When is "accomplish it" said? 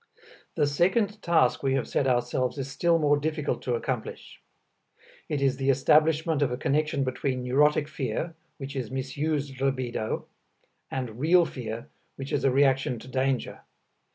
3.75-5.43